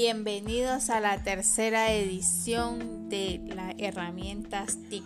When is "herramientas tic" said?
3.78-5.02